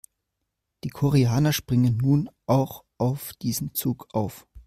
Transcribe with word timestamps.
Die 0.83 0.89
Koreaner 0.89 1.53
springen 1.53 1.97
nun 1.97 2.27
auch 2.47 2.85
auf 2.97 3.33
diesen 3.33 3.75
Zug 3.75 4.07
auf. 4.15 4.47